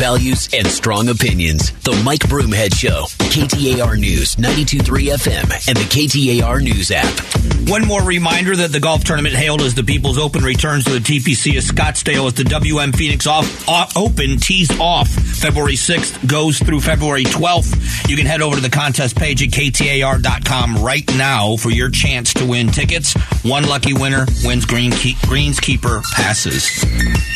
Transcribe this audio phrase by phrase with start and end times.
[0.00, 1.72] values and strong opinions.
[1.82, 7.68] The Mike Broomhead Show, KTAR News, 923 FM, and the KTAR News app.
[7.68, 11.00] One more reminder that the golf tournament hailed as the People's Open returns to the
[11.00, 16.58] TPC of Scottsdale as the WM Phoenix off, off, Open tees off February 6th, goes
[16.58, 18.08] through February 12th.
[18.08, 22.32] You can head over to the contest page at KTAR.com right now for your chance
[22.34, 23.12] to win tickets.
[23.44, 26.82] One lucky winner wins green key, Greenskeeper passes.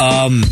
[0.01, 0.43] Um,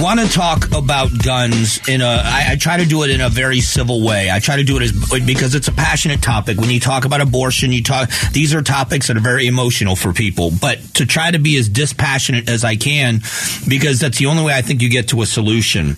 [0.00, 3.28] want to talk about guns in a I, I try to do it in a
[3.28, 4.30] very civil way.
[4.30, 4.92] I try to do it as
[5.24, 6.58] because it's a passionate topic.
[6.58, 10.12] When you talk about abortion you talk these are topics that are very emotional for
[10.12, 10.50] people.
[10.60, 13.20] But to try to be as dispassionate as i can
[13.68, 15.96] because that's the only way i think you get to a solution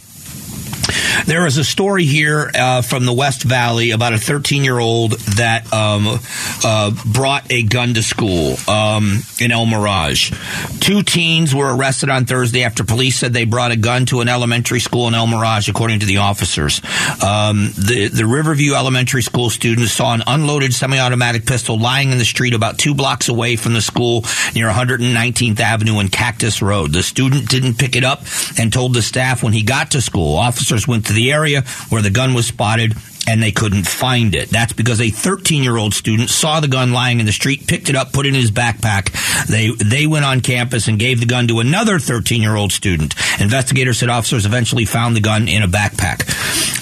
[1.26, 5.12] there is a story here uh, from the West Valley about a 13 year old
[5.12, 6.18] that um,
[6.64, 10.32] uh, brought a gun to school um, in El Mirage.
[10.80, 14.28] Two teens were arrested on Thursday after police said they brought a gun to an
[14.28, 16.80] elementary school in El Mirage, according to the officers.
[17.22, 22.18] Um, the, the Riverview Elementary School students saw an unloaded semi automatic pistol lying in
[22.18, 26.92] the street about two blocks away from the school near 119th Avenue and Cactus Road.
[26.92, 28.22] The student didn't pick it up
[28.58, 30.36] and told the staff when he got to school.
[30.36, 32.94] Officers went to the area where the gun was spotted
[33.26, 34.50] and they couldn't find it.
[34.50, 37.88] That's because a 13 year old student saw the gun lying in the street, picked
[37.88, 39.12] it up, put it in his backpack.
[39.46, 43.14] They they went on campus and gave the gun to another 13 year old student.
[43.40, 46.24] Investigators said officers eventually found the gun in a backpack.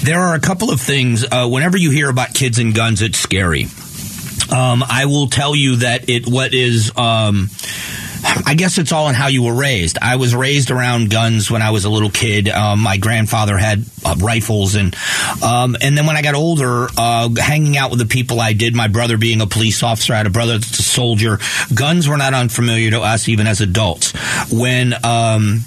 [0.02, 1.24] There are a couple of things.
[1.24, 3.66] Uh, whenever you hear about kids and guns, it's scary.
[4.50, 6.92] Um, I will tell you that it what is.
[6.96, 7.48] Um,
[8.24, 9.98] I guess it's all in how you were raised.
[10.00, 12.48] I was raised around guns when I was a little kid.
[12.48, 14.94] Um, my grandfather had uh, rifles, and
[15.42, 18.74] um, and then when I got older, uh, hanging out with the people I did.
[18.74, 21.38] My brother being a police officer, I had a brother that's a soldier.
[21.74, 24.12] Guns were not unfamiliar to us, even as adults.
[24.52, 25.60] When um,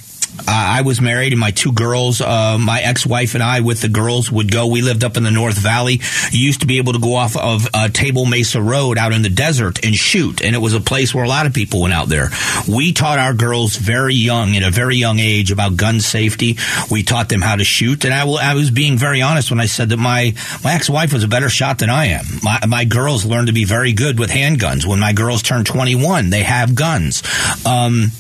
[0.47, 4.32] I was married, and my two girls, uh, my ex-wife and I, with the girls,
[4.32, 4.67] would go.
[4.67, 6.02] We lived up in the North Valley.
[6.32, 9.21] You used to be able to go off of uh, Table Mesa Road out in
[9.21, 11.93] the desert and shoot, and it was a place where a lot of people went
[11.93, 12.30] out there.
[12.67, 16.58] We taught our girls very young, at a very young age, about gun safety.
[16.92, 19.59] We taught them how to shoot, and I, will, I was being very honest when
[19.59, 20.33] I said that my
[20.64, 22.26] my ex-wife was a better shot than I am.
[22.43, 24.86] My, my girls learned to be very good with handguns.
[24.86, 27.23] When my girls turned 21, they have guns.
[27.65, 28.11] Um,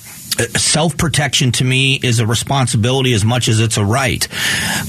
[0.57, 4.27] self protection to me is a responsibility as much as it's a right.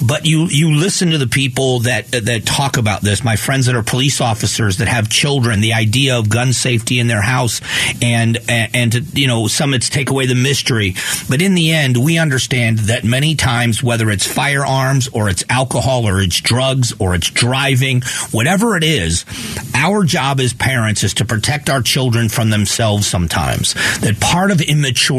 [0.04, 3.22] But you you listen to the people that that talk about this.
[3.22, 5.60] My friends that are police officers that have children.
[5.60, 7.60] The idea of gun safety in their house,
[8.02, 10.94] and and to, you know some it's take away the mystery.
[11.28, 16.06] But in the end, we understand that many times whether it's firearms or it's alcohol
[16.06, 19.24] or it's drugs or it's driving, whatever it is,
[19.74, 23.06] our job as parents is to protect our children from themselves.
[23.06, 24.60] Sometimes that part of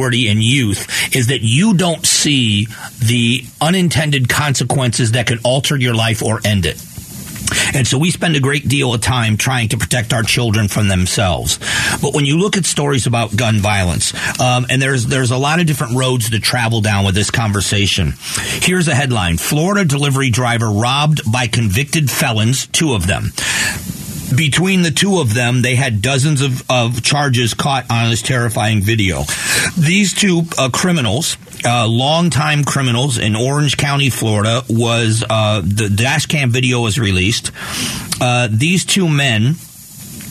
[0.08, 2.68] immaturity and youth is that you don't see
[3.00, 6.82] the unintended consequences that could alter your life or end it.
[7.74, 10.90] And so we spend a great deal of time trying to protect our children from
[10.90, 11.60] themselves.
[12.02, 15.62] But when you look at stories about gun violence, um, and there's there's a lot
[15.62, 18.16] of different roads to travel down with this conversation.
[18.62, 23.32] Here's a headline: Florida delivery driver robbed by convicted felons, two of them
[24.36, 28.82] between the two of them, they had dozens of, of charges caught on this terrifying
[28.82, 29.24] video.
[29.78, 36.26] These two uh, criminals, uh, longtime criminals in Orange County, Florida, was uh, the dash
[36.26, 37.52] cam video was released.
[38.20, 39.56] Uh, these two men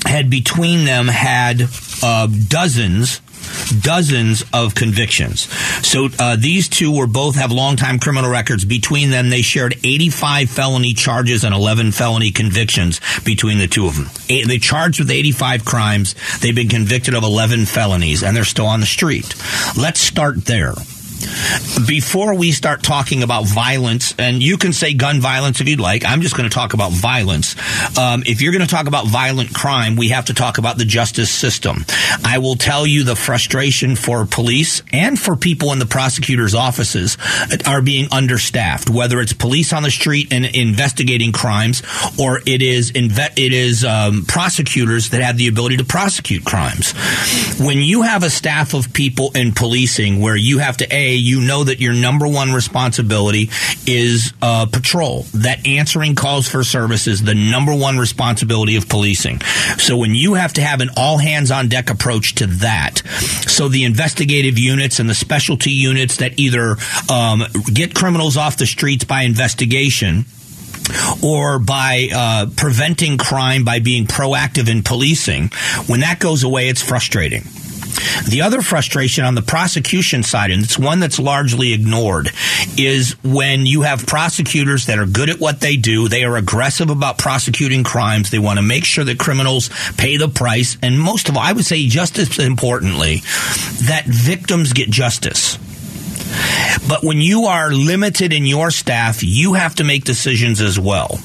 [0.04, 1.62] had between them had
[2.02, 3.20] uh, dozens
[3.82, 5.42] dozens of convictions.
[5.86, 8.64] So uh, these two were both have longtime criminal records.
[8.64, 13.96] Between them, they shared 85 felony charges and 11 felony convictions between the two of
[13.96, 14.06] them.
[14.28, 16.14] They charged with 85 crimes.
[16.40, 19.34] They've been convicted of 11 felonies, and they're still on the street.
[19.76, 20.74] Let's start there
[21.86, 26.04] before we start talking about violence, and you can say gun violence if you'd like,
[26.04, 27.56] I'm just going to talk about violence.
[27.98, 30.84] Um, if you're going to talk about violent crime, we have to talk about the
[30.84, 31.84] justice system.
[32.24, 37.16] I will tell you the frustration for police and for people in the prosecutor's offices
[37.66, 41.82] are being understaffed, whether it's police on the street and investigating crimes
[42.18, 46.92] or it is inve- it is um, prosecutors that have the ability to prosecute crimes.
[47.60, 51.40] When you have a staff of people in policing where you have to a you
[51.40, 53.50] know that your number one responsibility
[53.86, 55.22] is uh, patrol.
[55.34, 59.40] That answering calls for service is the number one responsibility of policing.
[59.78, 63.02] So when you have to have an all hands on deck approach to that,
[63.46, 66.76] so the investigative units and the specialty units that either
[67.10, 67.42] um,
[67.72, 70.24] get criminals off the streets by investigation
[71.22, 75.50] or by uh, preventing crime by being proactive in policing,
[75.86, 77.42] when that goes away, it's frustrating.
[78.28, 82.30] The other frustration on the prosecution side, and it's one that's largely ignored,
[82.76, 86.90] is when you have prosecutors that are good at what they do, they are aggressive
[86.90, 91.28] about prosecuting crimes, they want to make sure that criminals pay the price, and most
[91.28, 93.16] of all, I would say just as importantly,
[93.86, 95.58] that victims get justice.
[96.88, 101.18] But when you are limited in your staff, you have to make decisions as well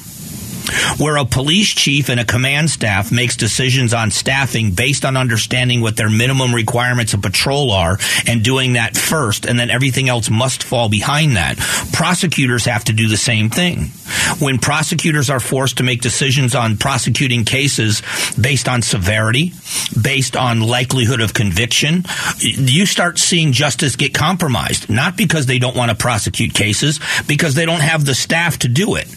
[0.98, 5.80] where a police chief and a command staff makes decisions on staffing based on understanding
[5.80, 10.30] what their minimum requirements of patrol are and doing that first, and then everything else
[10.30, 11.56] must fall behind that.
[11.92, 13.90] Prosecutors have to do the same thing.
[14.38, 18.02] When prosecutors are forced to make decisions on prosecuting cases
[18.40, 19.52] based on severity,
[20.00, 22.04] based on likelihood of conviction,
[22.38, 27.54] you start seeing justice get compromised, not because they don't want to prosecute cases, because
[27.54, 29.08] they don't have the staff to do it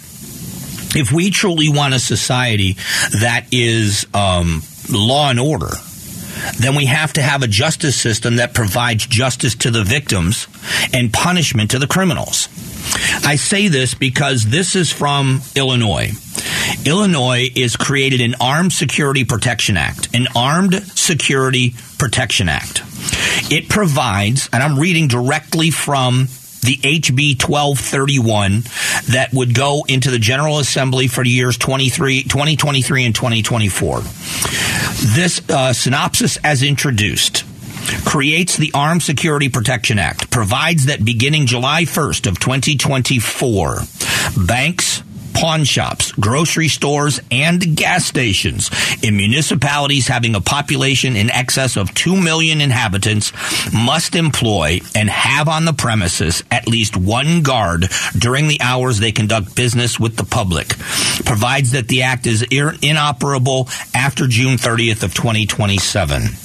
[0.96, 2.74] if we truly want a society
[3.20, 5.72] that is um, law and order,
[6.58, 10.48] then we have to have a justice system that provides justice to the victims
[10.94, 12.50] and punishment to the criminals.
[13.26, 16.12] I say this because this is from Illinois.
[16.86, 22.84] Illinois is created an Armed Security Protection Act, an Armed Security Protection Act.
[23.52, 26.28] It provides, and I'm reading directly from
[26.66, 28.64] the HB 1231
[29.14, 34.00] that would go into the General Assembly for the years 2023 and 2024.
[35.16, 37.46] This uh, synopsis, as introduced,
[38.06, 43.82] creates the Armed Security Protection Act, provides that beginning July 1st of 2024,
[44.46, 45.04] banks,
[45.36, 48.72] pawn shops, grocery stores, and gas stations
[49.04, 53.34] in municipalities having a population in excess of 2 million inhabitants
[53.74, 57.86] must employ and have on the premises at least one guard
[58.18, 60.70] during the hours they conduct business with the public.
[61.26, 66.45] Provides that the act is inoperable after June 30th of 2027.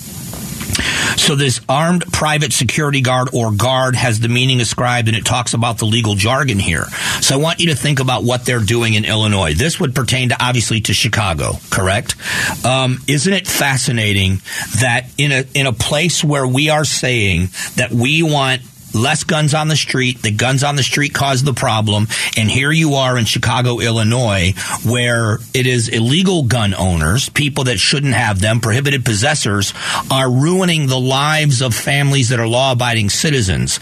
[1.17, 5.55] So this armed private security guard or guard has the meaning ascribed and it talks
[5.55, 6.85] about the legal jargon here.
[7.21, 9.55] So I want you to think about what they're doing in Illinois.
[9.55, 12.17] This would pertain to obviously to Chicago, correct?
[12.65, 14.41] Um, isn't it fascinating
[14.81, 18.63] that in a in a place where we are saying that we want
[18.95, 20.23] less guns on the street.
[20.23, 22.09] The guns on the street cause the problem.
[22.37, 24.55] And here you are in Chicago, Illinois,
[24.85, 29.75] where it is illegal gun owners, people that shouldn't have them, prohibited possessors,
[30.11, 33.79] are ruining the lives of families that are law abiding citizens.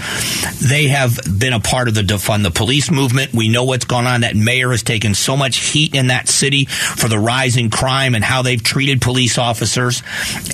[0.60, 3.32] They have been a part of the defund the police movement.
[3.32, 4.22] We know what's going on.
[4.22, 8.14] That mayor has taken so much heat in that city for the rise in crime
[8.14, 10.02] and how they've treated police officers.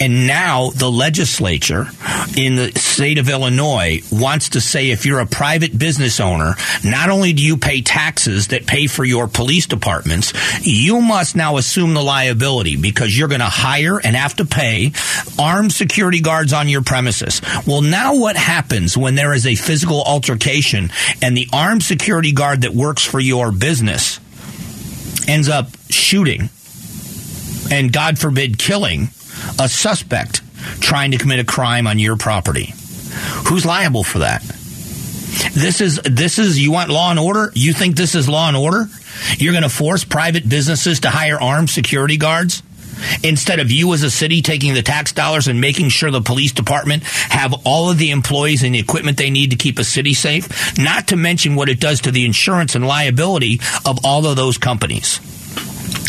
[0.01, 1.89] And now the legislature
[2.37, 6.55] in the state of Illinois wants to say if you're a private business owner,
[6.85, 10.33] not only do you pay taxes that pay for your police departments,
[10.63, 14.93] you must now assume the liability because you're going to hire and have to pay
[15.39, 17.41] armed security guards on your premises.
[17.67, 20.91] Well, now what happens when there is a physical altercation
[21.23, 24.21] and the armed security guard that works for your business
[25.27, 26.51] ends up shooting
[27.71, 29.09] and God forbid killing
[29.59, 30.43] a suspect
[30.81, 32.75] trying to commit a crime on your property?
[33.49, 34.43] Who's liable for that?
[35.53, 37.51] This is this is you want law and order?
[37.55, 38.87] You think this is law and order?
[39.39, 42.63] You're going to force private businesses to hire armed security guards?
[43.25, 46.53] Instead of you as a city taking the tax dollars and making sure the police
[46.53, 50.15] department have all of the employees and the equipment they need to keep a city
[50.15, 54.37] safe, not to mention what it does to the insurance and liability of all of
[54.37, 55.19] those companies.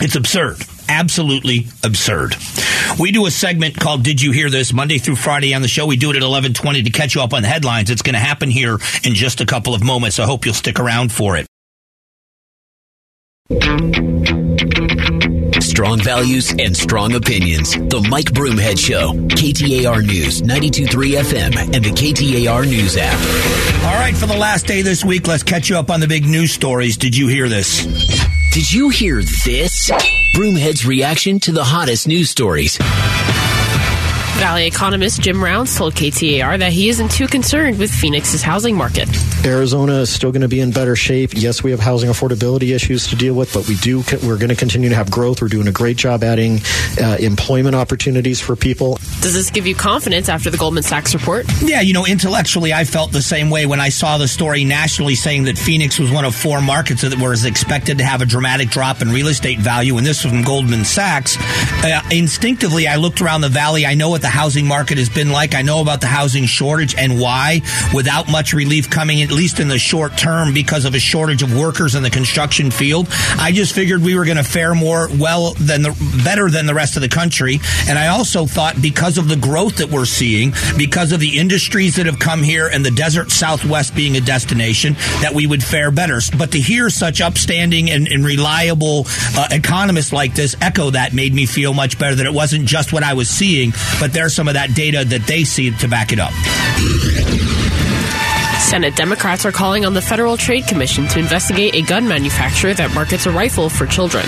[0.02, 2.36] It's absurd absolutely absurd.
[3.00, 5.86] We do a segment called Did You Hear This Monday through Friday on the show.
[5.86, 7.90] We do it at 11:20 to catch you up on the headlines.
[7.90, 10.20] It's going to happen here in just a couple of moments.
[10.20, 11.48] I hope you'll stick around for it.
[15.62, 17.74] Strong values and strong opinions.
[17.74, 19.14] The Mike Broomhead Show.
[19.14, 23.86] KTAR News, 92.3 FM, and the KTAR News app.
[23.86, 26.26] All right, for the last day this week, let's catch you up on the big
[26.26, 26.98] news stories.
[26.98, 27.86] Did you hear this?
[28.56, 29.92] Did you hear this?
[30.34, 32.78] Broomhead's reaction to the hottest news stories.
[34.36, 39.08] Valley economist Jim Rounds told KTAR that he isn't too concerned with Phoenix's housing market.
[39.46, 41.32] Arizona is still going to be in better shape.
[41.34, 44.56] Yes, we have housing affordability issues to deal with, but we do we're going to
[44.56, 45.42] continue to have growth.
[45.42, 46.60] We're doing a great job adding
[47.02, 48.98] uh, employment opportunities for people.
[49.22, 51.46] Does this give you confidence after the Goldman Sachs report?
[51.62, 55.16] Yeah, you know, intellectually, I felt the same way when I saw the story nationally
[55.16, 58.70] saying that Phoenix was one of four markets that was expected to have a dramatic
[58.70, 61.38] drop in real estate value, and this was from Goldman Sachs.
[61.84, 63.86] Uh, instinctively, I looked around the valley.
[63.86, 65.54] I know what the housing market has been like.
[65.54, 67.62] I know about the housing shortage and why,
[67.94, 71.56] without much relief coming at least in the short term, because of a shortage of
[71.56, 73.08] workers in the construction field.
[73.38, 76.74] I just figured we were going to fare more well than the better than the
[76.74, 77.60] rest of the country.
[77.88, 81.98] And I also thought because of the growth that we're seeing, because of the industries
[81.98, 85.92] that have come here and the desert Southwest being a destination, that we would fare
[85.92, 86.20] better.
[86.36, 89.06] But to hear such upstanding and, and reliable
[89.38, 92.92] uh, economists like this echo that made me feel much better that it wasn't just
[92.92, 96.14] what I was seeing, but there's some of that data that they see to back
[96.14, 97.45] it up.
[98.60, 102.94] Senate Democrats are calling on the Federal Trade Commission to investigate a gun manufacturer that
[102.94, 104.26] markets a rifle for children.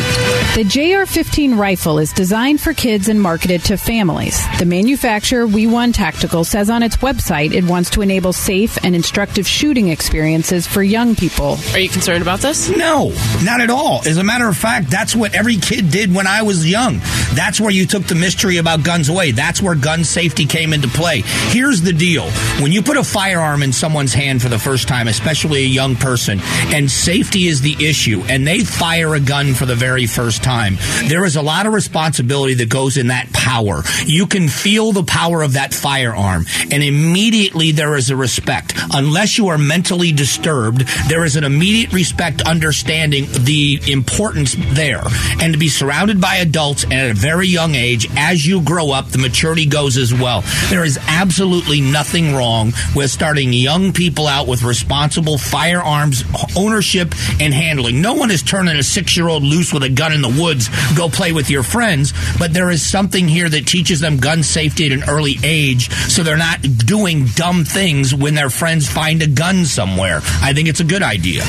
[0.55, 4.39] The JR 15 rifle is designed for kids and marketed to families.
[4.59, 9.47] The manufacturer, WEE1 Tactical, says on its website it wants to enable safe and instructive
[9.47, 11.57] shooting experiences for young people.
[11.73, 12.69] Are you concerned about this?
[12.69, 13.09] No,
[13.43, 14.01] not at all.
[14.05, 16.99] As a matter of fact, that's what every kid did when I was young.
[17.33, 19.31] That's where you took the mystery about guns away.
[19.31, 21.21] That's where gun safety came into play.
[21.49, 22.29] Here's the deal
[22.61, 25.95] when you put a firearm in someone's hand, for the first time, especially a young
[25.95, 26.39] person,
[26.73, 30.75] and safety is the issue, and they fire a gun for the very first time,
[31.05, 33.83] there is a lot of responsibility that goes in that power.
[34.05, 38.73] You can feel the power of that firearm, and immediately there is a respect.
[38.93, 45.03] Unless you are mentally disturbed, there is an immediate respect understanding the importance there.
[45.39, 48.91] And to be surrounded by adults and at a very young age, as you grow
[48.91, 50.43] up, the maturity goes as well.
[50.69, 56.23] There is absolutely nothing wrong with starting young people people out with responsible firearms
[56.55, 58.01] ownership and handling.
[58.01, 60.69] No one is turning a six year old loose with a gun in the woods,
[60.95, 64.85] go play with your friends, but there is something here that teaches them gun safety
[64.85, 69.27] at an early age so they're not doing dumb things when their friends find a
[69.27, 70.21] gun somewhere.
[70.41, 71.43] I think it's a good idea.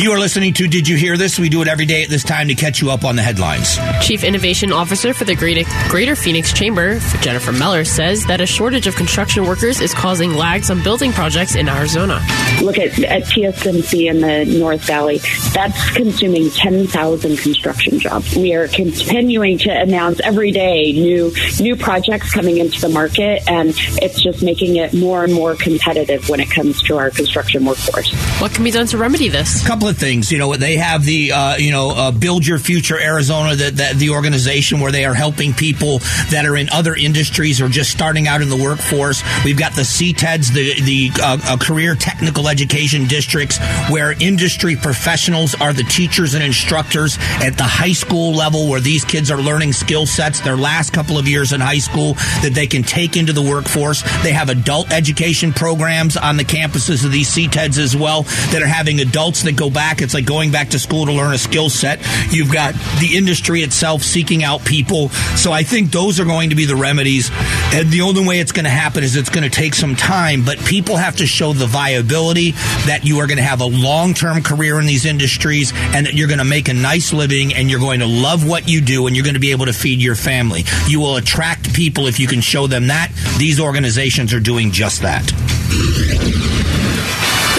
[0.00, 1.38] You are listening to Did You Hear This?
[1.38, 3.78] We do it every day at this time to catch you up on the headlines.
[4.00, 8.96] Chief Innovation Officer for the Greater Phoenix Chamber, Jennifer Mellor, says that a shortage of
[8.96, 12.20] construction workers is causing lags on building projects in Arizona.
[12.62, 15.18] Look at, at TSMC in the North Valley.
[15.52, 18.34] That's consuming 10,000 construction jobs.
[18.34, 23.72] We are continuing to announce every day new new projects coming into the market, and
[24.02, 28.12] it's just making it more and more competitive when it comes to our construction workforce.
[28.40, 29.64] What can be done to remedy this?
[29.64, 30.30] A couple of things.
[30.30, 33.96] You know, they have the uh, you know uh, Build Your Future Arizona, that, that
[33.96, 35.98] the organization where they are helping people
[36.30, 39.24] that are in other industries or just starting out in the workforce.
[39.44, 43.58] We've got the CTEDs, the the uh, uh, career technical education districts,
[43.90, 49.04] where industry professionals are the teachers and instructors at the high school level, where these
[49.04, 52.68] kids are learning skill sets their last couple of years in high school that they
[52.68, 54.02] can take into the workforce.
[54.22, 58.22] They have adult education programs on the campuses of these CTEDs as well
[58.52, 60.02] that are having adults that go back.
[60.02, 62.00] It's like going back to school to learn a skill set.
[62.30, 65.08] You've got the industry itself seeking out people.
[65.08, 67.30] So I think those are going to be the remedies.
[67.72, 70.44] And the only way it's going to happen is it's going to take some time,
[70.44, 72.52] but people have to show the viability
[72.86, 76.14] that you are going to have a long term career in these industries and that
[76.14, 79.06] you're going to make a nice living and you're going to love what you do
[79.06, 80.62] and you're going to be able to feed your family.
[80.86, 83.10] You will attract people if you can show them that.
[83.38, 86.61] These organizations are doing just that.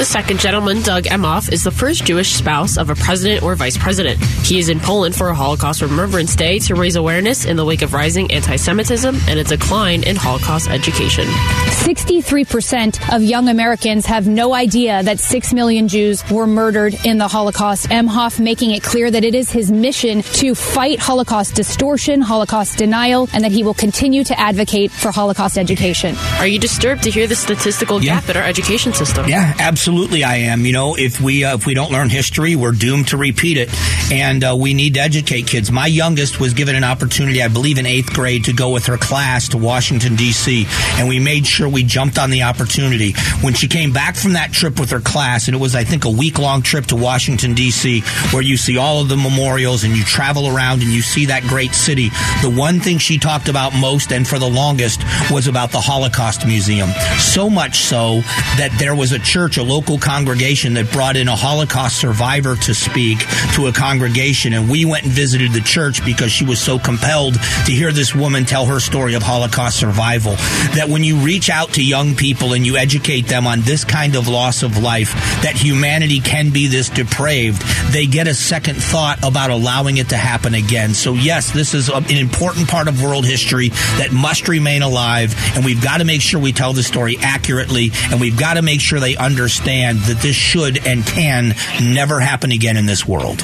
[0.03, 3.77] The second gentleman, Doug Emhoff, is the first Jewish spouse of a president or vice
[3.77, 4.21] president.
[4.45, 7.81] He is in Poland for a Holocaust Remembrance Day to raise awareness in the wake
[7.81, 11.23] of rising anti Semitism and a decline in Holocaust education.
[11.23, 17.29] 63% of young Americans have no idea that 6 million Jews were murdered in the
[17.29, 17.87] Holocaust.
[17.87, 23.29] Emhoff making it clear that it is his mission to fight Holocaust distortion, Holocaust denial,
[23.33, 26.17] and that he will continue to advocate for Holocaust education.
[26.39, 28.19] Are you disturbed to hear the statistical yeah.
[28.19, 29.29] gap in our education system?
[29.29, 30.65] Yeah, absolutely absolutely I am.
[30.65, 33.69] You know, if we uh, if we don't learn history, we're doomed to repeat it,
[34.11, 35.71] and uh, we need to educate kids.
[35.71, 38.97] My youngest was given an opportunity, I believe, in eighth grade, to go with her
[38.97, 40.65] class to Washington D.C.,
[40.97, 43.13] and we made sure we jumped on the opportunity.
[43.41, 46.05] When she came back from that trip with her class, and it was I think
[46.05, 49.95] a week long trip to Washington D.C., where you see all of the memorials and
[49.95, 52.09] you travel around and you see that great city.
[52.41, 56.47] The one thing she talked about most and for the longest was about the Holocaust
[56.47, 56.89] Museum.
[57.19, 58.21] So much so
[58.57, 62.75] that there was a church, a local congregation that brought in a Holocaust survivor to
[62.75, 63.17] speak
[63.55, 64.53] to a congregation.
[64.53, 68.13] And we went and visited the church because she was so compelled to hear this
[68.13, 70.33] woman tell her story of Holocaust survival.
[70.75, 74.15] That when you reach out to young people and you educate them on this kind
[74.15, 79.23] of loss of life, that humanity can be this depraved, they get a second thought
[79.23, 80.93] about allowing it to happen again.
[80.93, 85.33] So, yes, this is an important part of world history that must remain alive.
[85.55, 87.89] And we've got to make sure we tell the story accurately.
[88.11, 92.19] And we've got to make sure they understand understand that this should and can never
[92.19, 93.41] happen again in this world.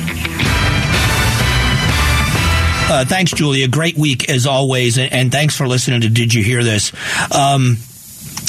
[2.92, 3.68] Uh, thanks, Julia.
[3.68, 6.92] Great week as always, and, thanks for listening to Did You Hear This?
[7.32, 7.78] Um,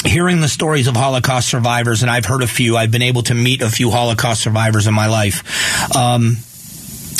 [0.03, 2.75] hearing the stories of Holocaust survivors, and I've heard a few.
[2.75, 5.95] I've been able to meet a few Holocaust survivors in my life.
[5.95, 6.37] Um,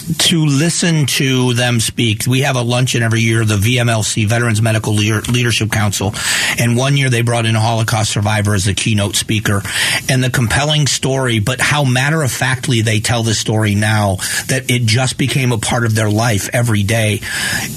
[0.02, 2.26] to listen to them speak.
[2.28, 6.14] We have a luncheon every year, the VMLC, Veterans Medical Leadership Council.
[6.60, 9.62] And one year they brought in a Holocaust survivor as a keynote speaker.
[10.10, 14.18] And the compelling story, but how matter of factly they tell the story now
[14.48, 17.20] that it just became a part of their life every day.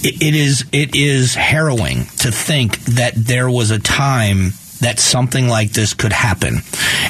[0.03, 4.53] it, it is, it is harrowing to think that there was a time
[4.85, 6.59] that something like this could happen.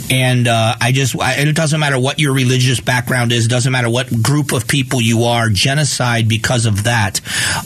[0.09, 3.73] And uh, I just, I, it doesn't matter what your religious background is, It doesn't
[3.73, 7.21] matter what group of people you are, genocide because of that,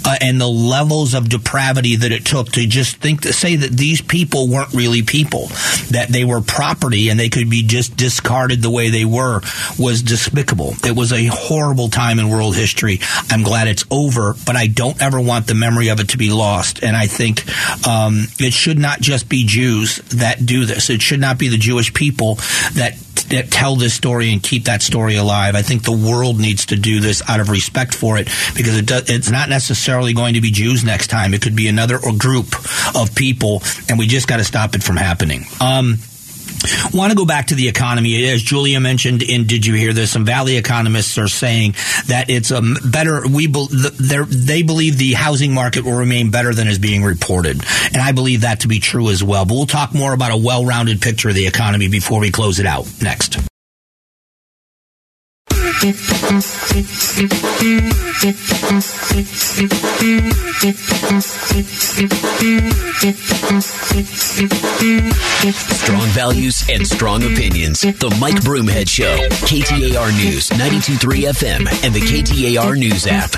[0.07, 3.71] uh, and the levels of depravity that it took to just think to say that
[3.71, 5.49] these people weren't really people,
[5.91, 9.43] that they were property and they could be just discarded the way they were,
[9.79, 10.73] was despicable.
[10.85, 13.01] It was a horrible time in world history.
[13.31, 16.31] I'm glad it's over, but I don't ever want the memory of it to be
[16.31, 16.83] lost.
[16.83, 17.45] And I think
[17.87, 20.91] um, it should not just be Jews that do this.
[20.91, 22.37] It should not be the Jewish people
[22.75, 22.97] that
[23.31, 25.55] that tell this story and keep that story alive.
[25.55, 28.87] I think the world needs to do this out of respect for it because it
[28.87, 31.35] does, it's not necessarily going to be Jews next time.
[31.35, 32.55] It could be another group
[32.95, 35.45] of people, and we just got to stop it from happening.
[35.61, 35.97] Um,
[36.93, 38.29] Want to go back to the economy.
[38.29, 40.11] As Julia mentioned in Did You Hear This?
[40.11, 41.73] Some Valley economists are saying
[42.07, 46.79] that it's a better, we they believe the housing market will remain better than is
[46.79, 47.63] being reported.
[47.93, 49.45] And I believe that to be true as well.
[49.45, 52.59] But we'll talk more about a well rounded picture of the economy before we close
[52.59, 53.39] it out next.
[65.71, 67.83] Strong values and strong opinions.
[67.83, 69.19] The Mike Broomhead Show.
[69.47, 73.37] KTAR News, 92.3 FM, and the KTAR News app.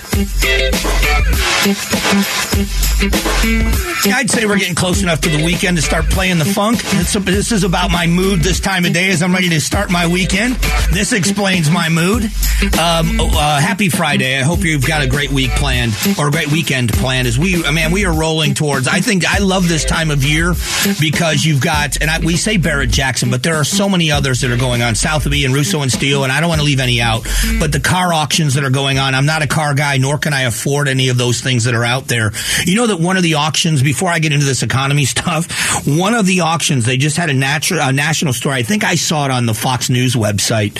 [4.12, 6.80] I'd say we're getting close enough to the weekend to start playing the funk.
[6.80, 10.06] this is about my mood this time of day as I'm ready to start my
[10.06, 10.56] weekend.
[10.90, 12.29] This explains my mood.
[12.62, 14.38] Um, uh, happy Friday.
[14.38, 17.62] I hope you've got a great week planned or a great weekend planned as we,
[17.72, 20.52] man, we are rolling towards, I think I love this time of year
[21.00, 24.42] because you've got, and I, we say Barrett Jackson, but there are so many others
[24.42, 24.94] that are going on.
[24.94, 27.26] Sotheby and Russo and Steele, and I don't want to leave any out,
[27.58, 29.14] but the car auctions that are going on.
[29.14, 31.84] I'm not a car guy, nor can I afford any of those things that are
[31.84, 32.32] out there.
[32.66, 36.12] You know that one of the auctions, before I get into this economy stuff, one
[36.12, 38.56] of the auctions, they just had a, natural, a national story.
[38.56, 40.74] I think I saw it on the Fox News website.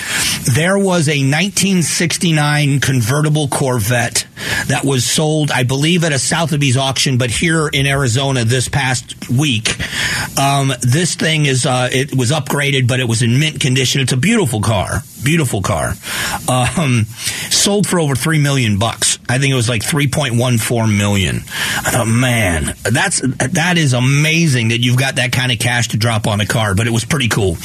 [0.53, 4.27] There was a 1969 convertible Corvette
[4.67, 9.27] that was sold, I believe, at a Sotheby's auction, but here in Arizona this past
[9.27, 9.75] week.
[10.37, 14.01] Um, this thing is, uh, it was upgraded, but it was in mint condition.
[14.01, 15.01] It's a beautiful car.
[15.23, 15.95] Beautiful car.
[16.47, 17.05] Um,
[17.49, 19.17] sold for over three million bucks.
[19.31, 21.37] I think it was like 3.14 million.
[21.37, 25.97] I thought, man, that's that is amazing that you've got that kind of cash to
[25.97, 26.75] drop on a car.
[26.75, 27.57] But it was pretty cool.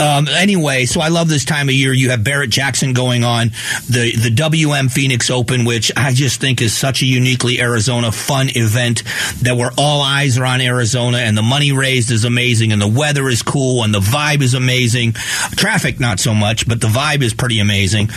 [0.00, 1.92] Um, anyway, so I love this time of year.
[1.92, 3.48] You have Barrett Jackson going on
[3.88, 8.48] the the WM Phoenix Open, which I just think is such a uniquely Arizona fun
[8.50, 9.02] event
[9.42, 12.88] that where all eyes are on Arizona and the money raised is amazing and the
[12.88, 15.12] weather is cool and the vibe is amazing.
[15.56, 18.08] Traffic not so much, but the vibe vibe is pretty amazing.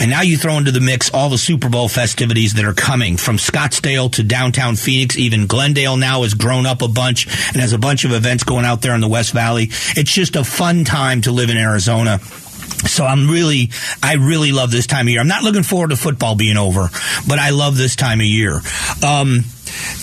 [0.00, 3.16] And now you throw into the mix all the Super Bowl festivities that are coming
[3.16, 5.16] from Scottsdale to downtown Phoenix.
[5.16, 8.64] Even Glendale now has grown up a bunch and has a bunch of events going
[8.64, 9.64] out there in the West Valley.
[9.96, 12.18] It's just a fun time to live in Arizona.
[12.18, 13.70] So I'm really,
[14.02, 15.20] I really love this time of year.
[15.20, 16.88] I'm not looking forward to football being over,
[17.28, 18.60] but I love this time of year.
[19.04, 19.44] Um,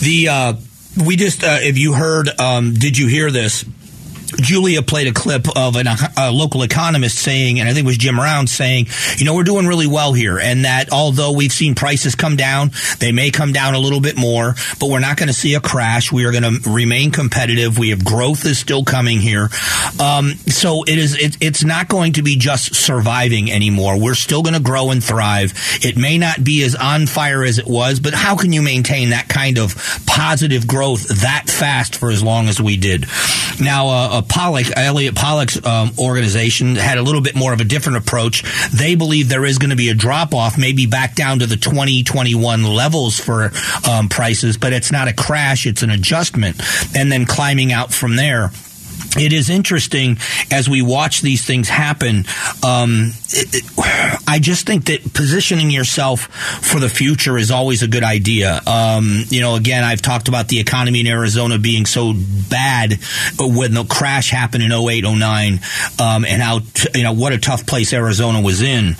[0.00, 0.52] the, uh,
[1.06, 3.64] we just, uh, if you heard, um, did you hear this?
[4.36, 7.98] Julia played a clip of an, a local economist saying, and I think it was
[7.98, 11.74] Jim Round saying, you know, we're doing really well here, and that although we've seen
[11.74, 15.28] prices come down, they may come down a little bit more, but we're not going
[15.28, 16.12] to see a crash.
[16.12, 17.78] We are going to remain competitive.
[17.78, 19.48] We have growth is still coming here,
[20.00, 21.16] um, so it is.
[21.18, 24.00] It, it's not going to be just surviving anymore.
[24.00, 25.52] We're still going to grow and thrive.
[25.82, 29.10] It may not be as on fire as it was, but how can you maintain
[29.10, 29.74] that kind of
[30.06, 33.06] positive growth that fast for as long as we did?
[33.60, 33.88] Now.
[33.88, 37.98] Uh, uh, Pollack, Elliott Pollack's um, organization had a little bit more of a different
[37.98, 38.44] approach.
[38.70, 41.56] They believe there is going to be a drop off, maybe back down to the
[41.56, 43.50] 2021 levels for
[43.88, 46.60] um, prices, but it's not a crash, it's an adjustment,
[46.96, 48.50] and then climbing out from there
[49.16, 50.18] it is interesting
[50.50, 52.24] as we watch these things happen.
[52.64, 57.88] Um, it, it, I just think that positioning yourself for the future is always a
[57.88, 58.60] good idea.
[58.66, 62.12] Um, you know, again, I've talked about the economy in Arizona being so
[62.48, 62.98] bad
[63.38, 65.60] when the crash happened in 08, 09,
[66.00, 68.96] um, and how, t- you know, what a tough place Arizona was in.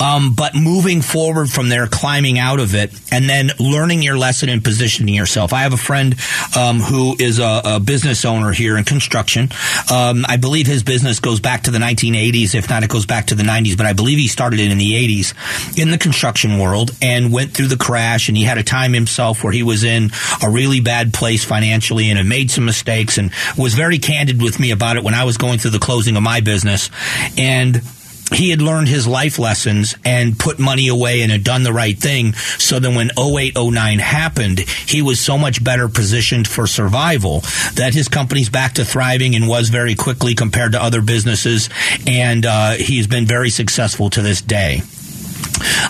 [0.00, 4.48] Um, but moving forward from there, climbing out of it, and then learning your lesson
[4.48, 5.52] and positioning yourself.
[5.52, 6.14] I have a friend
[6.56, 9.94] um, who is a, a business owner here in construction construction.
[9.94, 12.54] Um, I believe his business goes back to the 1980s.
[12.54, 13.76] If not, it goes back to the 90s.
[13.76, 17.52] But I believe he started it in the 80s in the construction world and went
[17.52, 18.28] through the crash.
[18.28, 20.10] And he had a time himself where he was in
[20.42, 24.58] a really bad place financially and had made some mistakes and was very candid with
[24.58, 26.90] me about it when I was going through the closing of my business.
[27.36, 27.82] And
[28.32, 31.96] he had learned his life lessons and put money away and had done the right
[31.96, 32.32] thing.
[32.34, 37.40] So then when 08, 09 happened, he was so much better positioned for survival
[37.74, 41.68] that his company's back to thriving and was very quickly compared to other businesses.
[42.06, 44.82] And uh, he's been very successful to this day.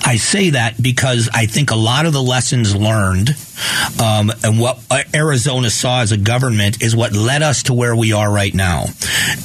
[0.05, 3.37] I say that because I think a lot of the lessons learned
[4.03, 4.81] um, and what
[5.15, 8.85] Arizona saw as a government is what led us to where we are right now.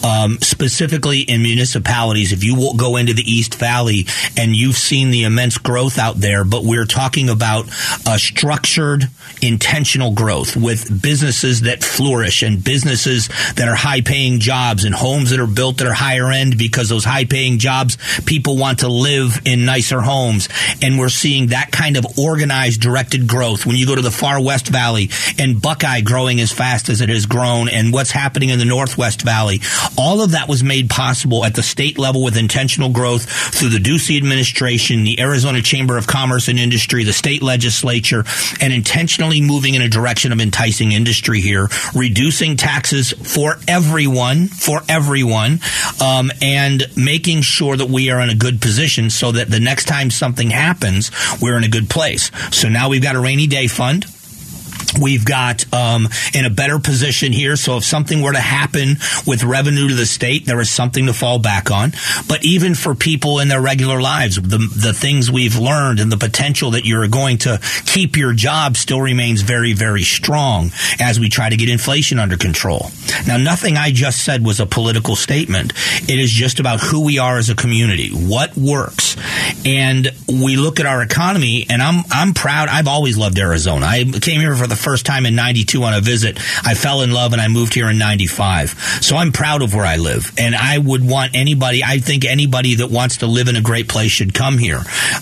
[0.04, 4.06] Um, specifically in municipalities, if you go into the East Valley
[4.38, 7.68] and you've seen the immense growth out there, but we're talking about
[8.08, 9.10] a structured,
[9.42, 15.30] intentional growth with businesses that flourish and businesses that are high paying jobs and homes
[15.30, 18.88] that are built that are higher end because those high paying jobs, people want to
[18.88, 20.50] live in nicer homes.
[20.82, 23.66] And we're seeing that kind of organized, directed growth.
[23.66, 27.10] When you go to the far West Valley and Buckeye growing as fast as it
[27.10, 29.60] has grown and what's happening in the Northwest Valley.
[29.98, 33.80] All of that was made possible at the state level with intentional growth through the
[33.80, 38.24] Ducey administration, the Arizona Chamber of Commerce and Industry, the state legislature,
[38.62, 44.84] and intentionally moving in a direction of enticing industry here, reducing taxes for everyone, for
[44.88, 45.60] everyone,
[46.00, 49.84] um, and making sure that we are in a good position so that the next
[49.84, 52.32] time something happens, we're in a good place.
[52.52, 53.97] So now we've got a rainy day fund
[55.00, 57.56] We've got um, in a better position here.
[57.56, 61.14] So if something were to happen with revenue to the state, there is something to
[61.14, 61.94] fall back on.
[62.28, 66.18] But even for people in their regular lives, the, the things we've learned and the
[66.18, 71.30] potential that you're going to keep your job still remains very, very strong as we
[71.30, 72.92] try to get inflation under control.
[73.26, 75.74] Now, nothing I just said was a political statement.
[76.10, 79.16] It is just about who we are as a community, what works.
[79.66, 82.70] And we look at our economy and I'm, I'm proud.
[82.70, 83.86] I've always loved Arizona.
[83.86, 86.38] I came here for the first time in 92 on a visit.
[86.64, 88.70] I fell in love and I moved here in 95.
[89.02, 90.32] So I'm proud of where I live.
[90.38, 93.90] And I would want anybody, I think anybody that wants to live in a great
[93.90, 94.80] place should come here.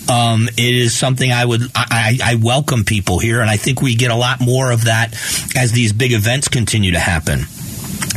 [0.08, 3.40] Um, it is something I would, I, I welcome people here.
[3.40, 5.14] And I think we get a lot more of that
[5.56, 7.46] as these big events continue to happen.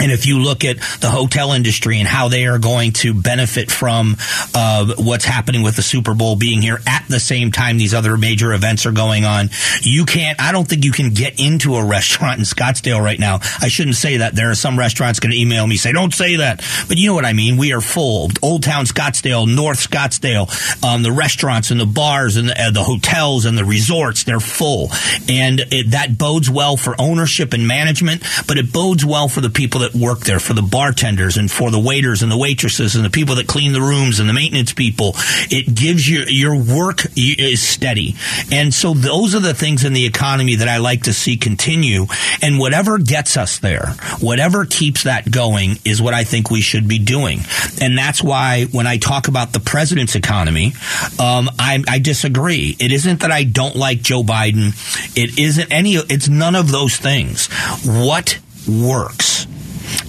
[0.01, 3.69] And if you look at the hotel industry and how they are going to benefit
[3.69, 4.15] from
[4.53, 8.17] uh, what's happening with the Super Bowl being here at the same time these other
[8.17, 9.49] major events are going on,
[9.81, 10.39] you can't.
[10.41, 13.39] I don't think you can get into a restaurant in Scottsdale right now.
[13.61, 14.35] I shouldn't say that.
[14.35, 17.15] There are some restaurants going to email me say, "Don't say that," but you know
[17.15, 17.57] what I mean.
[17.57, 18.29] We are full.
[18.41, 20.49] Old Town Scottsdale, North Scottsdale,
[20.83, 24.39] um, the restaurants and the bars and the, uh, the, hotels and the resorts, they're
[24.39, 24.89] full,
[25.27, 29.49] and it, that bodes well for ownership and management, but it bodes well for the
[29.49, 33.05] people that work there, for the bartenders and for the waiters and the waitresses and
[33.05, 35.13] the people that clean the rooms and the maintenance people.
[35.51, 38.15] It gives you your work is steady.
[38.51, 42.07] And so those are the things in the economy that I like to see continue.
[42.41, 46.87] And whatever gets us there, whatever keeps that going is what I think we should
[46.87, 47.41] be doing.
[47.81, 50.73] And that's why when I talk about the president's economy,
[51.19, 52.75] um, I, I disagree.
[52.79, 54.73] It isn't that I don't like Joe Biden.
[55.17, 57.47] It isn't any, it's none of those things.
[57.83, 59.45] What works?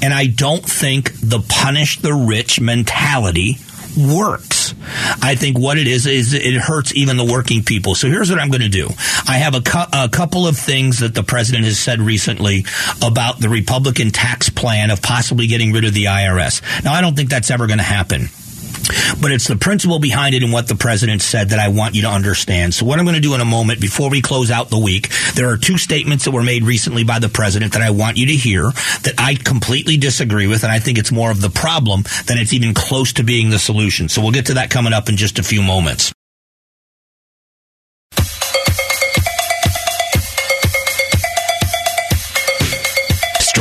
[0.03, 3.59] And I don't think the punish the rich mentality
[3.97, 4.75] works.
[5.23, 7.95] I think what it is is it hurts even the working people.
[7.95, 8.89] So here's what I'm going to do.
[9.27, 12.65] I have a, cu- a, couple of things that the president has said recently
[13.03, 16.85] about the Republican tax plan of possibly getting rid of the IRS.
[16.85, 18.29] Now I don't think that's ever going to happen.
[19.21, 22.03] But it's the principle behind it and what the president said that I want you
[22.03, 22.75] to understand.
[22.75, 25.11] So what I'm going to do in a moment before we close out the week,
[25.35, 28.27] there are two statements that were made recently by the president that I want you
[28.27, 28.65] to hear
[29.03, 30.63] that I completely disagree with.
[30.63, 33.59] And I think it's more of the problem than it's even close to being the
[33.59, 34.09] solution.
[34.09, 36.13] So we'll get to that coming up in just a few moments.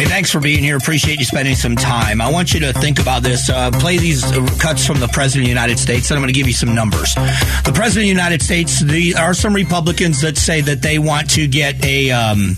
[0.00, 0.78] Hey, thanks for being here.
[0.78, 2.22] Appreciate you spending some time.
[2.22, 3.50] I want you to think about this.
[3.50, 4.22] Uh, play these
[4.58, 6.74] cuts from the President of the United States, and I'm going to give you some
[6.74, 7.14] numbers.
[7.14, 11.28] The President of the United States, there are some Republicans that say that they want
[11.32, 12.12] to get a.
[12.12, 12.56] Um,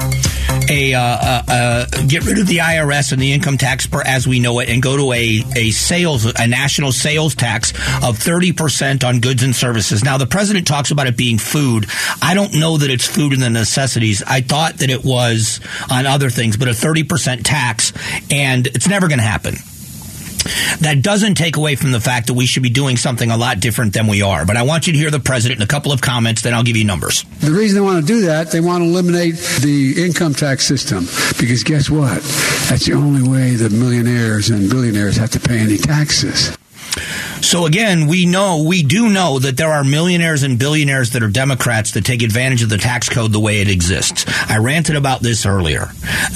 [0.69, 4.27] a uh, uh, uh, get rid of the IRS and the income tax per as
[4.27, 8.53] we know it, and go to a a sales a national sales tax of thirty
[8.53, 10.05] percent on goods and services.
[10.05, 11.87] Now the president talks about it being food.
[12.21, 14.23] I don't know that it's food and the necessities.
[14.27, 17.93] I thought that it was on other things, but a thirty percent tax,
[18.31, 19.55] and it's never going to happen.
[20.81, 23.61] That doesn't take away from the fact that we should be doing something a lot
[23.61, 24.45] different than we are.
[24.45, 26.65] But I want you to hear the president in a couple of comments, then I'll
[26.65, 27.23] give you numbers.
[27.41, 31.05] The reason they want to do that, they want to eliminate the income tax system.
[31.39, 32.23] Because guess what?
[32.69, 36.57] That's the only way the millionaires and billionaires have to pay any taxes.
[37.41, 41.29] So again, we know, we do know that there are millionaires and billionaires that are
[41.29, 44.25] Democrats that take advantage of the tax code the way it exists.
[44.49, 45.87] I ranted about this earlier.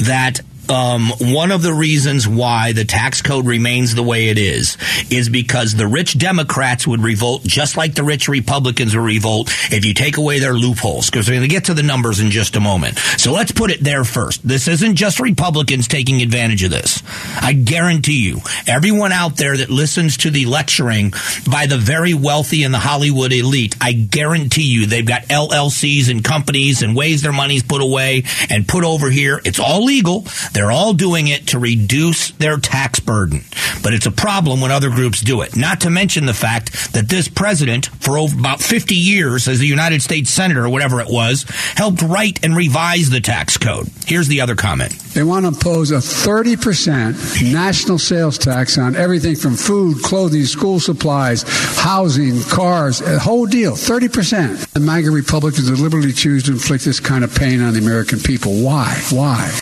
[0.02, 4.76] That um, one of the reasons why the tax code remains the way it is
[5.10, 9.84] is because the rich Democrats would revolt just like the rich Republicans would revolt if
[9.84, 11.10] you take away their loopholes.
[11.10, 12.98] Because we're going to get to the numbers in just a moment.
[13.18, 14.46] So let's put it there first.
[14.46, 17.02] This isn't just Republicans taking advantage of this.
[17.40, 21.12] I guarantee you, everyone out there that listens to the lecturing
[21.48, 26.24] by the very wealthy and the Hollywood elite, I guarantee you they've got LLCs and
[26.24, 29.40] companies and ways their money's put away and put over here.
[29.44, 30.24] It's all legal.
[30.56, 33.42] They're all doing it to reduce their tax burden.
[33.82, 35.54] But it's a problem when other groups do it.
[35.54, 40.00] Not to mention the fact that this president, for about 50 years as a United
[40.00, 41.44] States Senator or whatever it was,
[41.76, 43.88] helped write and revise the tax code.
[44.06, 44.92] Here's the other comment.
[45.12, 50.80] They want to impose a 30% national sales tax on everything from food, clothing, school
[50.80, 51.42] supplies,
[51.76, 53.72] housing, cars, a whole deal.
[53.72, 54.72] 30%.
[54.72, 58.54] The MAGA Republicans deliberately choose to inflict this kind of pain on the American people.
[58.62, 58.98] Why?
[59.10, 59.60] Why?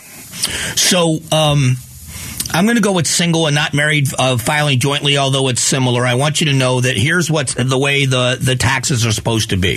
[0.75, 1.77] So, um,
[2.53, 6.05] I'm going to go with single and not married uh, filing jointly, although it's similar.
[6.05, 9.49] I want you to know that here's what's the way the, the taxes are supposed
[9.49, 9.73] to be.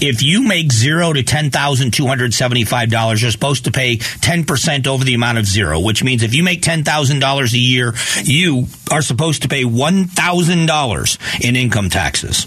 [0.00, 3.72] If you make zero to ten thousand two hundred seventy five dollars, you're supposed to
[3.72, 7.18] pay ten percent over the amount of zero, which means if you make ten thousand
[7.18, 12.46] dollars a year, you are supposed to pay one thousand dollars in income taxes.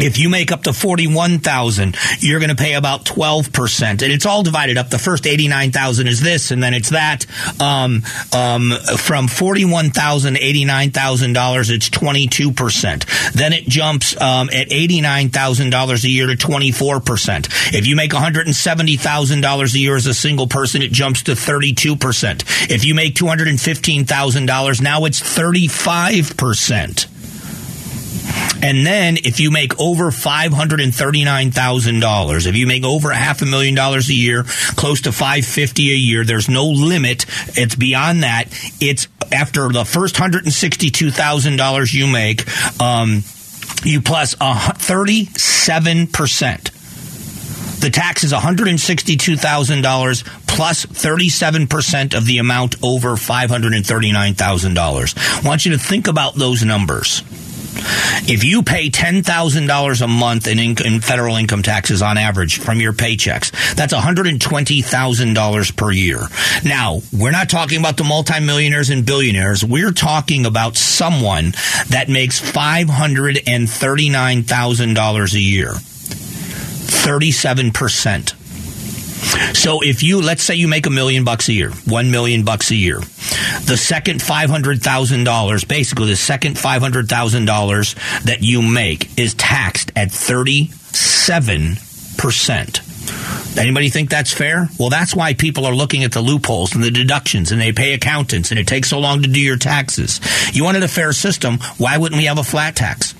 [0.00, 3.90] If you make up to 41,000, you're going to pay about 12%.
[3.90, 4.88] And it's all divided up.
[4.88, 7.26] The first 89,000 is this, and then it's that.
[7.60, 13.32] Um, um, from 41,000 to $89,000, it's 22%.
[13.32, 17.74] Then it jumps um, at $89,000 a year to 24%.
[17.74, 22.70] If you make $170,000 a year as a single person, it jumps to 32%.
[22.70, 27.19] If you make $215,000, now it's 35%.
[28.62, 33.74] And then if you make over $539,000, if you make over a half a million
[33.74, 34.44] dollars a year,
[34.76, 37.26] close to 550 a year, there's no limit.
[37.56, 38.44] It's beyond that.
[38.80, 42.46] It's after the first $162,000 you make,
[42.80, 43.24] um,
[43.84, 46.70] you plus a 37%.
[47.80, 55.14] The tax is $162,000 plus 37% of the amount over $539,000.
[55.16, 57.22] I want you to think about those numbers.
[58.28, 62.92] If you pay $10,000 a month in, in, federal income taxes on average from your
[62.92, 66.20] paychecks, that's $120,000 per year.
[66.64, 69.64] Now, we're not talking about the multimillionaires and billionaires.
[69.64, 71.52] We're talking about someone
[71.88, 75.74] that makes $539,000 a year.
[76.90, 78.39] 37%.
[79.54, 82.70] So if you let's say you make a million bucks a year, one million bucks
[82.70, 87.94] a year, the second five hundred thousand dollars, basically the second five hundred thousand dollars
[88.24, 91.76] that you make is taxed at thirty seven
[92.16, 92.80] percent.
[93.58, 94.68] Anybody think that's fair?
[94.78, 97.92] Well, that's why people are looking at the loopholes and the deductions and they pay
[97.94, 100.20] accountants and it takes so long to do your taxes.
[100.54, 101.58] You wanted a fair system.
[101.76, 103.14] Why wouldn't we have a flat tax?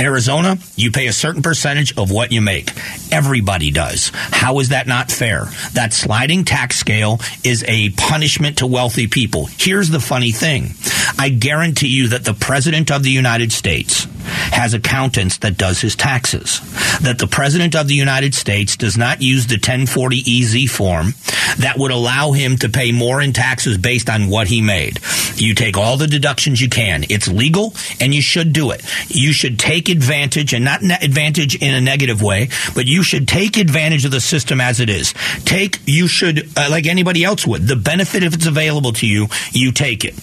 [0.00, 2.70] Arizona, you pay a certain percentage of what you make.
[3.12, 4.10] Everybody does.
[4.14, 5.46] How is that not fair?
[5.74, 9.46] That sliding tax scale is a punishment to wealthy people.
[9.58, 10.70] Here's the funny thing.
[11.18, 15.96] I guarantee you that the President of the United States has accountants that does his
[15.96, 16.60] taxes.
[17.00, 21.14] That the President of the United States does not use the 1040 EZ form
[21.58, 24.98] that would allow him to pay more in taxes based on what he made.
[25.36, 27.04] You take all the deductions you can.
[27.08, 28.82] It's legal and you should do it.
[29.08, 33.28] You should take advantage and not ne- advantage in a negative way, but you should
[33.28, 35.14] take advantage of the system as it is.
[35.44, 39.28] Take, you should, uh, like anybody else would, the benefit if it's available to you,
[39.52, 40.14] you take it.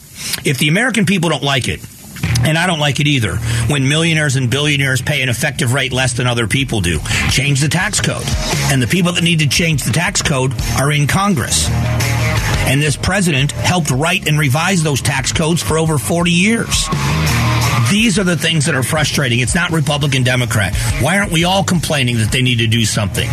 [0.45, 1.81] If the American people don't like it,
[2.43, 3.35] and I don't like it either
[3.67, 6.99] when millionaires and billionaires pay an effective rate less than other people do.
[7.29, 8.25] Change the tax code.
[8.71, 11.67] And the people that need to change the tax code are in Congress.
[11.69, 16.87] And this president helped write and revise those tax codes for over 40 years.
[17.91, 19.39] These are the things that are frustrating.
[19.39, 20.73] It's not Republican Democrat.
[21.01, 23.27] Why aren't we all complaining that they need to do something?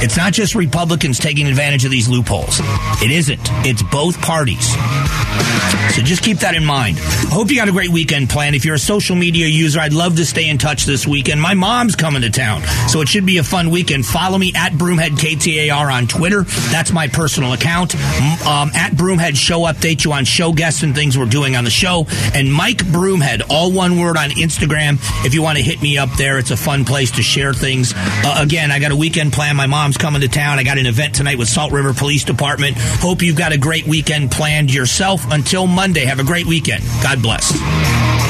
[0.00, 2.60] It's not just Republicans taking advantage of these loopholes.
[3.02, 3.40] It isn't.
[3.64, 4.68] It's both parties.
[5.94, 6.96] So just keep that in mind.
[6.98, 8.56] I hope you got a great weekend planned.
[8.56, 11.40] If you're a social media user, I'd love to stay in touch this weekend.
[11.40, 14.06] My mom's coming to town, so it should be a fun weekend.
[14.06, 16.44] Follow me at Broomhead KTAR on Twitter.
[16.70, 17.94] That's my personal account.
[17.94, 21.70] Um, at Broomhead Show update you on show guests and things we're doing on the
[21.70, 22.06] show.
[22.34, 24.98] And Mike Broomhead, all one word on Instagram.
[25.24, 27.92] If you want to hit me up there, it's a fun place to share things.
[27.96, 29.56] Uh, again, I got a weekend plan.
[29.56, 30.58] My mom's coming to town.
[30.58, 32.76] I got an event tonight with Salt River Police Department.
[32.78, 35.30] Hope you've got a great weekend planned yourself.
[35.30, 36.82] Until Monday, have a great weekend.
[37.02, 38.21] God bless.